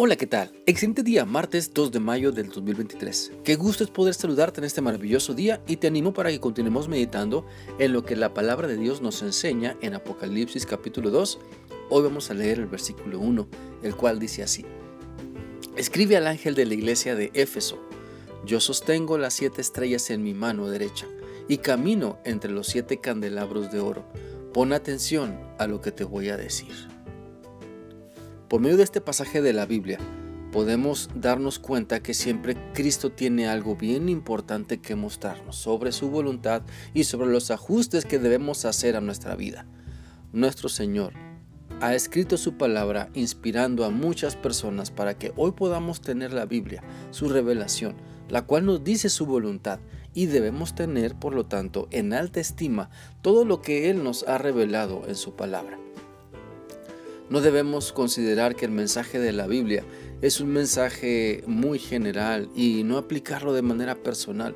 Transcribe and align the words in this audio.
Hola, 0.00 0.14
¿qué 0.14 0.28
tal? 0.28 0.52
Excelente 0.64 1.02
día, 1.02 1.24
martes 1.24 1.74
2 1.74 1.90
de 1.90 1.98
mayo 1.98 2.30
del 2.30 2.50
2023. 2.50 3.32
Qué 3.42 3.56
gusto 3.56 3.82
es 3.82 3.90
poder 3.90 4.14
saludarte 4.14 4.60
en 4.60 4.64
este 4.64 4.80
maravilloso 4.80 5.34
día 5.34 5.60
y 5.66 5.78
te 5.78 5.88
animo 5.88 6.14
para 6.14 6.30
que 6.30 6.38
continuemos 6.38 6.86
meditando 6.86 7.44
en 7.80 7.92
lo 7.92 8.04
que 8.04 8.14
la 8.14 8.32
palabra 8.32 8.68
de 8.68 8.76
Dios 8.76 9.02
nos 9.02 9.22
enseña 9.22 9.76
en 9.82 9.94
Apocalipsis 9.94 10.66
capítulo 10.66 11.10
2. 11.10 11.40
Hoy 11.90 12.04
vamos 12.04 12.30
a 12.30 12.34
leer 12.34 12.60
el 12.60 12.66
versículo 12.66 13.18
1, 13.18 13.48
el 13.82 13.96
cual 13.96 14.20
dice 14.20 14.44
así. 14.44 14.64
Escribe 15.76 16.16
al 16.16 16.28
ángel 16.28 16.54
de 16.54 16.66
la 16.66 16.74
iglesia 16.74 17.16
de 17.16 17.32
Éfeso, 17.34 17.80
yo 18.44 18.60
sostengo 18.60 19.18
las 19.18 19.34
siete 19.34 19.60
estrellas 19.60 20.10
en 20.10 20.22
mi 20.22 20.32
mano 20.32 20.68
derecha 20.68 21.08
y 21.48 21.58
camino 21.58 22.20
entre 22.24 22.52
los 22.52 22.68
siete 22.68 23.00
candelabros 23.00 23.72
de 23.72 23.80
oro. 23.80 24.04
Pon 24.54 24.72
atención 24.72 25.36
a 25.58 25.66
lo 25.66 25.80
que 25.80 25.90
te 25.90 26.04
voy 26.04 26.28
a 26.28 26.36
decir. 26.36 26.97
Por 28.48 28.62
medio 28.62 28.78
de 28.78 28.84
este 28.84 29.02
pasaje 29.02 29.42
de 29.42 29.52
la 29.52 29.66
Biblia, 29.66 29.98
podemos 30.52 31.10
darnos 31.14 31.58
cuenta 31.58 32.00
que 32.00 32.14
siempre 32.14 32.56
Cristo 32.72 33.12
tiene 33.12 33.46
algo 33.46 33.76
bien 33.76 34.08
importante 34.08 34.80
que 34.80 34.96
mostrarnos 34.96 35.56
sobre 35.56 35.92
su 35.92 36.08
voluntad 36.08 36.62
y 36.94 37.04
sobre 37.04 37.30
los 37.30 37.50
ajustes 37.50 38.06
que 38.06 38.18
debemos 38.18 38.64
hacer 38.64 38.96
a 38.96 39.02
nuestra 39.02 39.36
vida. 39.36 39.66
Nuestro 40.32 40.70
Señor 40.70 41.12
ha 41.82 41.94
escrito 41.94 42.38
su 42.38 42.56
palabra 42.56 43.10
inspirando 43.12 43.84
a 43.84 43.90
muchas 43.90 44.34
personas 44.34 44.90
para 44.90 45.18
que 45.18 45.34
hoy 45.36 45.52
podamos 45.52 46.00
tener 46.00 46.32
la 46.32 46.46
Biblia, 46.46 46.82
su 47.10 47.28
revelación, 47.28 47.96
la 48.30 48.46
cual 48.46 48.64
nos 48.64 48.82
dice 48.82 49.10
su 49.10 49.26
voluntad 49.26 49.78
y 50.14 50.24
debemos 50.24 50.74
tener, 50.74 51.14
por 51.14 51.34
lo 51.34 51.44
tanto, 51.44 51.86
en 51.90 52.14
alta 52.14 52.40
estima 52.40 52.88
todo 53.20 53.44
lo 53.44 53.60
que 53.60 53.90
Él 53.90 54.02
nos 54.02 54.26
ha 54.26 54.38
revelado 54.38 55.02
en 55.06 55.16
su 55.16 55.36
palabra. 55.36 55.78
No 57.30 57.40
debemos 57.40 57.92
considerar 57.92 58.56
que 58.56 58.64
el 58.64 58.70
mensaje 58.70 59.18
de 59.18 59.32
la 59.32 59.46
Biblia 59.46 59.84
es 60.22 60.40
un 60.40 60.48
mensaje 60.48 61.44
muy 61.46 61.78
general 61.78 62.48
y 62.54 62.84
no 62.84 62.96
aplicarlo 62.96 63.52
de 63.52 63.62
manera 63.62 63.96
personal. 63.96 64.54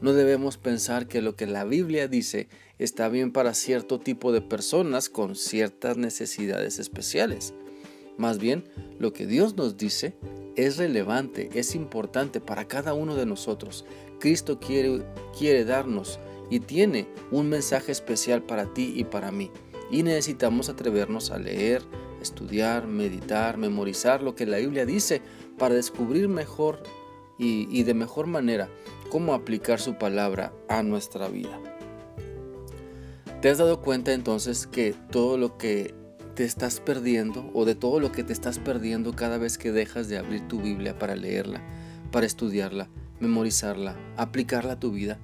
No 0.00 0.12
debemos 0.12 0.56
pensar 0.56 1.08
que 1.08 1.22
lo 1.22 1.34
que 1.34 1.46
la 1.46 1.64
Biblia 1.64 2.08
dice 2.08 2.48
está 2.78 3.08
bien 3.08 3.32
para 3.32 3.54
cierto 3.54 3.98
tipo 3.98 4.32
de 4.32 4.42
personas 4.42 5.08
con 5.08 5.34
ciertas 5.34 5.96
necesidades 5.96 6.78
especiales. 6.78 7.54
Más 8.16 8.38
bien, 8.38 8.64
lo 8.98 9.12
que 9.12 9.26
Dios 9.26 9.56
nos 9.56 9.76
dice 9.76 10.14
es 10.56 10.76
relevante, 10.76 11.50
es 11.54 11.74
importante 11.74 12.40
para 12.40 12.68
cada 12.68 12.94
uno 12.94 13.16
de 13.16 13.26
nosotros. 13.26 13.84
Cristo 14.20 14.60
quiere, 14.60 15.02
quiere 15.36 15.64
darnos 15.64 16.20
y 16.48 16.60
tiene 16.60 17.08
un 17.32 17.48
mensaje 17.48 17.90
especial 17.90 18.42
para 18.42 18.72
ti 18.72 18.92
y 18.96 19.04
para 19.04 19.32
mí. 19.32 19.50
Y 19.90 20.02
necesitamos 20.02 20.68
atrevernos 20.68 21.30
a 21.30 21.38
leer, 21.38 21.82
estudiar, 22.24 22.86
meditar, 22.86 23.56
memorizar 23.56 24.22
lo 24.22 24.34
que 24.34 24.46
la 24.46 24.58
Biblia 24.58 24.84
dice 24.84 25.22
para 25.58 25.74
descubrir 25.74 26.28
mejor 26.28 26.82
y, 27.38 27.82
de 27.82 27.94
mejor 27.94 28.26
manera 28.26 28.68
cómo 29.10 29.34
aplicar 29.34 29.80
su 29.80 29.94
palabra 29.94 30.52
a 30.68 30.82
nuestra 30.82 31.28
vida. 31.28 31.58
¿Te 33.40 33.50
has 33.50 33.58
dado 33.58 33.80
cuenta 33.80 34.12
entonces 34.12 34.66
que 34.66 34.94
todo 35.10 35.36
lo 35.36 35.58
que 35.58 35.94
te 36.34 36.44
estás 36.44 36.80
perdiendo 36.80 37.50
o 37.54 37.64
de 37.64 37.74
todo 37.74 38.00
lo 38.00 38.10
que 38.10 38.24
te 38.24 38.32
estás 38.32 38.58
perdiendo 38.58 39.14
cada 39.14 39.38
vez 39.38 39.58
que 39.58 39.70
dejas 39.70 40.08
de 40.08 40.18
abrir 40.18 40.48
tu 40.48 40.60
Biblia 40.60 40.98
para 40.98 41.14
leerla, 41.14 41.62
para 42.10 42.26
estudiarla, 42.26 42.88
memorizarla, 43.20 43.96
aplicarla 44.16 44.72
a 44.72 44.80
tu 44.80 44.90
vida? 44.90 45.18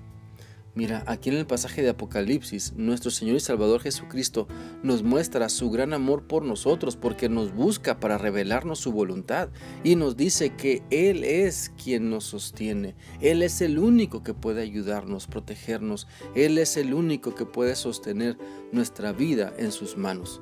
Mira, 0.74 1.02
aquí 1.08 1.30
en 1.30 1.36
el 1.36 1.46
pasaje 1.46 1.82
de 1.82 1.88
Apocalipsis, 1.88 2.74
nuestro 2.76 3.10
Señor 3.10 3.36
y 3.36 3.40
Salvador 3.40 3.80
Jesucristo 3.80 4.46
nos 4.84 5.02
muestra 5.02 5.48
su 5.48 5.68
gran 5.68 5.92
amor 5.92 6.22
por 6.22 6.44
nosotros 6.44 6.94
porque 6.94 7.28
nos 7.28 7.52
busca 7.52 7.98
para 7.98 8.18
revelarnos 8.18 8.78
su 8.78 8.92
voluntad 8.92 9.48
y 9.82 9.96
nos 9.96 10.16
dice 10.16 10.50
que 10.50 10.82
Él 10.90 11.24
es 11.24 11.72
quien 11.82 12.08
nos 12.08 12.24
sostiene, 12.24 12.94
Él 13.20 13.42
es 13.42 13.60
el 13.62 13.80
único 13.80 14.22
que 14.22 14.32
puede 14.32 14.62
ayudarnos, 14.62 15.26
protegernos, 15.26 16.06
Él 16.36 16.56
es 16.56 16.76
el 16.76 16.94
único 16.94 17.34
que 17.34 17.46
puede 17.46 17.74
sostener 17.74 18.38
nuestra 18.70 19.12
vida 19.12 19.52
en 19.58 19.72
sus 19.72 19.96
manos. 19.96 20.40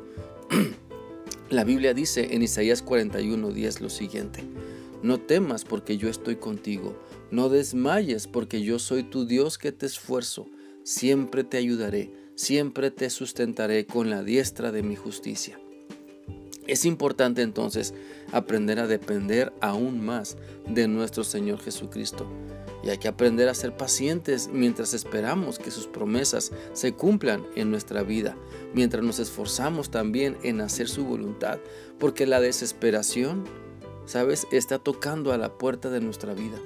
La 1.48 1.64
Biblia 1.64 1.94
dice 1.94 2.34
en 2.34 2.42
Isaías 2.42 2.84
41:10 2.84 3.80
lo 3.80 3.88
siguiente, 3.88 4.44
no 5.02 5.18
temas 5.20 5.64
porque 5.64 5.96
yo 5.96 6.08
estoy 6.08 6.36
contigo 6.36 6.96
no 7.30 7.50
desmayes, 7.50 8.26
porque 8.26 8.62
yo 8.62 8.78
soy 8.78 9.02
tu 9.02 9.26
Dios 9.26 9.58
que 9.58 9.72
te 9.72 9.86
esfuerzo. 9.86 10.46
Siempre 10.82 11.44
te 11.44 11.58
ayudaré, 11.58 12.10
siempre 12.34 12.90
te 12.90 13.10
sustentaré 13.10 13.84
con 13.84 14.08
la 14.08 14.22
diestra 14.22 14.72
de 14.72 14.82
mi 14.82 14.96
justicia. 14.96 15.60
Es 16.66 16.84
importante 16.84 17.42
entonces 17.42 17.94
aprender 18.32 18.78
a 18.78 18.86
depender 18.86 19.52
aún 19.60 20.04
más 20.04 20.36
de 20.66 20.88
nuestro 20.88 21.24
Señor 21.24 21.60
Jesucristo. 21.60 22.26
Y 22.82 22.90
hay 22.90 22.98
que 22.98 23.08
aprender 23.08 23.48
a 23.48 23.54
ser 23.54 23.76
pacientes 23.76 24.48
mientras 24.52 24.94
esperamos 24.94 25.58
que 25.58 25.70
sus 25.70 25.86
promesas 25.86 26.52
se 26.72 26.92
cumplan 26.92 27.44
en 27.56 27.70
nuestra 27.70 28.02
vida, 28.02 28.36
mientras 28.72 29.04
nos 29.04 29.18
esforzamos 29.18 29.90
también 29.90 30.38
en 30.44 30.60
hacer 30.60 30.88
su 30.88 31.04
voluntad, 31.04 31.58
porque 31.98 32.26
la 32.26 32.40
desesperación, 32.40 33.44
sabes, 34.08 34.46
está 34.50 34.78
tocando 34.78 35.32
a 35.34 35.38
la 35.38 35.58
puerta 35.58 35.90
de 35.90 36.00
nuestra 36.00 36.32
vida. 36.32 36.58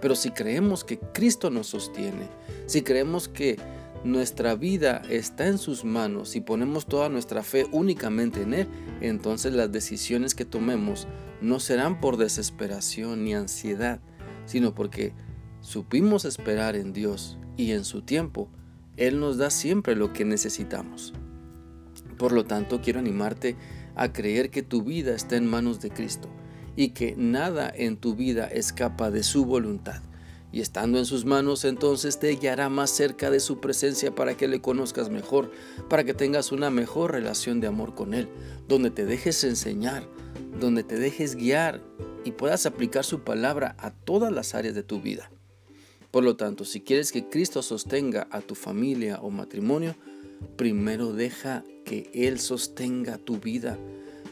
Pero 0.00 0.16
si 0.16 0.30
creemos 0.30 0.84
que 0.84 0.98
Cristo 0.98 1.50
nos 1.50 1.66
sostiene, 1.66 2.30
si 2.64 2.80
creemos 2.80 3.28
que 3.28 3.58
nuestra 4.04 4.54
vida 4.54 5.02
está 5.10 5.48
en 5.48 5.58
sus 5.58 5.84
manos 5.84 6.34
y 6.34 6.40
ponemos 6.40 6.86
toda 6.86 7.10
nuestra 7.10 7.42
fe 7.42 7.66
únicamente 7.72 8.42
en 8.42 8.54
Él, 8.54 8.68
entonces 9.02 9.52
las 9.52 9.70
decisiones 9.70 10.34
que 10.34 10.46
tomemos 10.46 11.06
no 11.42 11.60
serán 11.60 12.00
por 12.00 12.16
desesperación 12.16 13.22
ni 13.22 13.34
ansiedad, 13.34 14.00
sino 14.46 14.74
porque 14.74 15.12
supimos 15.60 16.24
esperar 16.24 16.74
en 16.74 16.94
Dios 16.94 17.38
y 17.58 17.72
en 17.72 17.84
su 17.84 18.00
tiempo, 18.00 18.48
Él 18.96 19.20
nos 19.20 19.36
da 19.36 19.50
siempre 19.50 19.94
lo 19.94 20.14
que 20.14 20.24
necesitamos. 20.24 21.12
Por 22.16 22.32
lo 22.32 22.44
tanto, 22.44 22.80
quiero 22.80 22.98
animarte 22.98 23.56
a 23.94 24.10
creer 24.10 24.48
que 24.48 24.62
tu 24.62 24.82
vida 24.82 25.14
está 25.14 25.36
en 25.36 25.46
manos 25.46 25.80
de 25.80 25.90
Cristo 25.90 26.30
y 26.78 26.90
que 26.90 27.16
nada 27.16 27.72
en 27.74 27.96
tu 27.96 28.14
vida 28.14 28.46
escapa 28.46 29.10
de 29.10 29.24
su 29.24 29.44
voluntad. 29.44 30.00
Y 30.52 30.60
estando 30.60 30.98
en 30.98 31.06
sus 31.06 31.24
manos, 31.24 31.64
entonces 31.64 32.20
te 32.20 32.30
guiará 32.36 32.68
más 32.68 32.90
cerca 32.90 33.32
de 33.32 33.40
su 33.40 33.58
presencia 33.58 34.14
para 34.14 34.36
que 34.36 34.46
le 34.46 34.60
conozcas 34.60 35.10
mejor, 35.10 35.50
para 35.90 36.04
que 36.04 36.14
tengas 36.14 36.52
una 36.52 36.70
mejor 36.70 37.10
relación 37.10 37.60
de 37.60 37.66
amor 37.66 37.96
con 37.96 38.14
Él, 38.14 38.28
donde 38.68 38.92
te 38.92 39.06
dejes 39.06 39.42
enseñar, 39.42 40.08
donde 40.60 40.84
te 40.84 41.00
dejes 41.00 41.34
guiar 41.34 41.82
y 42.24 42.30
puedas 42.30 42.64
aplicar 42.64 43.02
su 43.04 43.24
palabra 43.24 43.74
a 43.80 43.90
todas 43.90 44.30
las 44.30 44.54
áreas 44.54 44.76
de 44.76 44.84
tu 44.84 45.00
vida. 45.00 45.32
Por 46.12 46.22
lo 46.22 46.36
tanto, 46.36 46.64
si 46.64 46.80
quieres 46.80 47.10
que 47.10 47.28
Cristo 47.28 47.60
sostenga 47.62 48.28
a 48.30 48.40
tu 48.40 48.54
familia 48.54 49.18
o 49.20 49.30
matrimonio, 49.30 49.96
primero 50.54 51.12
deja 51.12 51.64
que 51.84 52.08
Él 52.14 52.38
sostenga 52.38 53.18
tu 53.18 53.40
vida 53.40 53.76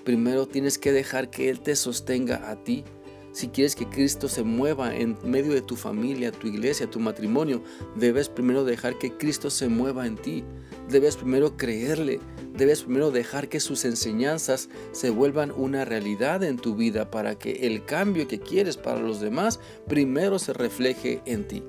primero 0.07 0.47
tienes 0.47 0.79
que 0.79 0.93
dejar 0.93 1.31
que 1.31 1.51
Él 1.51 1.61
te 1.61 1.75
sostenga 1.75 2.49
a 2.49 2.63
ti. 2.63 2.85
Si 3.33 3.49
quieres 3.49 3.75
que 3.75 3.87
Cristo 3.87 4.29
se 4.29 4.45
mueva 4.45 4.97
en 4.97 5.19
medio 5.25 5.53
de 5.53 5.61
tu 5.61 5.77
familia, 5.77 6.33
tu 6.33 6.47
iglesia, 6.47 6.89
tu 6.89 7.01
matrimonio, 7.01 7.63
debes 7.97 8.31
primero 8.31 8.65
dejar 8.65 8.97
que 8.99 9.13
Cristo 9.13 9.51
se 9.51 9.69
mueva 9.69 10.07
en 10.07 10.17
ti. 10.17 10.45
Debes 10.89 11.17
primero 11.17 11.57
creerle. 11.57 12.21
Debes 12.55 12.85
primero 12.85 13.11
dejar 13.11 13.49
que 13.49 13.61
sus 13.61 13.85
enseñanzas 13.85 14.71
se 14.93 15.11
vuelvan 15.11 15.51
una 15.51 15.85
realidad 15.85 16.45
en 16.45 16.57
tu 16.57 16.77
vida 16.77 17.11
para 17.11 17.37
que 17.37 17.67
el 17.67 17.85
cambio 17.85 18.29
que 18.29 18.39
quieres 18.39 18.77
para 18.79 19.01
los 19.01 19.21
demás 19.21 19.59
primero 19.89 20.39
se 20.39 20.55
refleje 20.55 21.21
en 21.27 21.49
ti. 21.49 21.65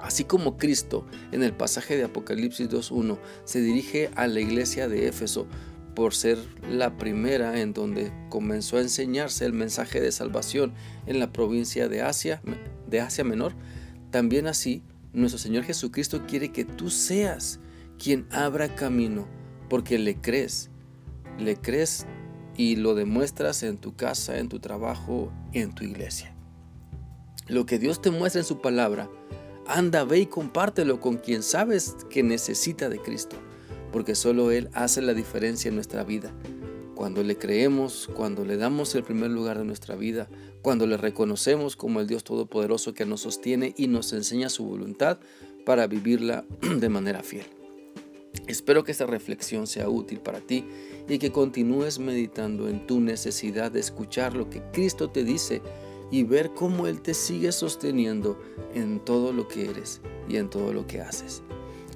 Así 0.00 0.24
como 0.24 0.56
Cristo 0.56 1.06
en 1.30 1.42
el 1.42 1.52
pasaje 1.52 1.96
de 1.96 2.04
Apocalipsis 2.04 2.68
2.1 2.68 3.18
se 3.44 3.60
dirige 3.60 4.10
a 4.16 4.26
la 4.26 4.40
iglesia 4.40 4.88
de 4.88 5.06
Éfeso 5.06 5.46
por 6.00 6.14
ser 6.14 6.38
la 6.66 6.96
primera 6.96 7.60
en 7.60 7.74
donde 7.74 8.10
comenzó 8.30 8.78
a 8.78 8.80
enseñarse 8.80 9.44
el 9.44 9.52
mensaje 9.52 10.00
de 10.00 10.10
salvación 10.12 10.72
en 11.04 11.18
la 11.18 11.30
provincia 11.30 11.90
de 11.90 12.00
Asia, 12.00 12.40
de 12.88 13.02
Asia 13.02 13.22
Menor, 13.22 13.52
también 14.10 14.46
así 14.46 14.82
nuestro 15.12 15.38
Señor 15.38 15.64
Jesucristo 15.64 16.24
quiere 16.26 16.52
que 16.52 16.64
tú 16.64 16.88
seas 16.88 17.60
quien 18.02 18.26
abra 18.30 18.74
camino, 18.74 19.28
porque 19.68 19.98
le 19.98 20.14
crees, 20.14 20.70
le 21.38 21.56
crees 21.56 22.06
y 22.56 22.76
lo 22.76 22.94
demuestras 22.94 23.62
en 23.62 23.76
tu 23.76 23.94
casa, 23.94 24.38
en 24.38 24.48
tu 24.48 24.58
trabajo, 24.58 25.30
en 25.52 25.74
tu 25.74 25.84
iglesia. 25.84 26.34
Lo 27.46 27.66
que 27.66 27.78
Dios 27.78 28.00
te 28.00 28.10
muestra 28.10 28.40
en 28.40 28.46
su 28.46 28.62
palabra, 28.62 29.10
anda, 29.66 30.04
ve 30.04 30.20
y 30.20 30.26
compártelo 30.26 30.98
con 30.98 31.18
quien 31.18 31.42
sabes 31.42 31.94
que 32.08 32.22
necesita 32.22 32.88
de 32.88 33.02
Cristo 33.02 33.36
porque 33.92 34.14
solo 34.14 34.50
Él 34.50 34.68
hace 34.72 35.02
la 35.02 35.14
diferencia 35.14 35.68
en 35.68 35.74
nuestra 35.74 36.04
vida. 36.04 36.32
Cuando 36.94 37.22
le 37.22 37.36
creemos, 37.36 38.08
cuando 38.14 38.44
le 38.44 38.56
damos 38.56 38.94
el 38.94 39.02
primer 39.02 39.30
lugar 39.30 39.58
de 39.58 39.64
nuestra 39.64 39.96
vida, 39.96 40.28
cuando 40.62 40.86
le 40.86 40.96
reconocemos 40.96 41.76
como 41.76 42.00
el 42.00 42.06
Dios 42.06 42.24
Todopoderoso 42.24 42.92
que 42.92 43.06
nos 43.06 43.22
sostiene 43.22 43.74
y 43.76 43.86
nos 43.86 44.12
enseña 44.12 44.50
su 44.50 44.64
voluntad 44.64 45.18
para 45.64 45.86
vivirla 45.86 46.44
de 46.60 46.88
manera 46.88 47.22
fiel. 47.22 47.46
Espero 48.46 48.84
que 48.84 48.92
esta 48.92 49.06
reflexión 49.06 49.66
sea 49.66 49.88
útil 49.88 50.20
para 50.20 50.40
ti 50.40 50.64
y 51.08 51.18
que 51.18 51.32
continúes 51.32 51.98
meditando 51.98 52.68
en 52.68 52.86
tu 52.86 53.00
necesidad 53.00 53.72
de 53.72 53.80
escuchar 53.80 54.34
lo 54.34 54.50
que 54.50 54.62
Cristo 54.72 55.10
te 55.10 55.24
dice 55.24 55.62
y 56.10 56.24
ver 56.24 56.50
cómo 56.54 56.86
Él 56.86 57.00
te 57.00 57.14
sigue 57.14 57.52
sosteniendo 57.52 58.40
en 58.74 59.00
todo 59.04 59.32
lo 59.32 59.48
que 59.48 59.70
eres 59.70 60.00
y 60.28 60.36
en 60.36 60.50
todo 60.50 60.72
lo 60.72 60.86
que 60.86 61.00
haces 61.00 61.42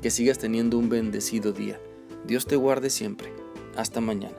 que 0.05 0.11
sigas 0.11 0.37
teniendo 0.37 0.77
un 0.77 0.91
bendecido 0.91 1.55
día. 1.55 1.81
Dios 2.27 2.45
te 2.45 2.57
guarde 2.57 2.91
siempre. 2.91 3.33
Hasta 3.75 4.03
mañana. 4.03 4.37